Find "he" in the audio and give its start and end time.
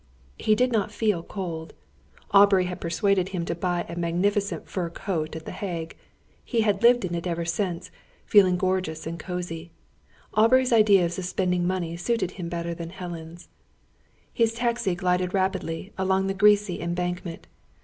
0.39-0.55, 6.43-6.61